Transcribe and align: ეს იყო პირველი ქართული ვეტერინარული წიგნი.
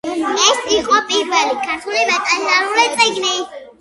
ეს 0.43 0.61
იყო 0.77 1.01
პირველი 1.11 1.59
ქართული 1.67 2.03
ვეტერინარული 2.11 2.87
წიგნი. 2.97 3.37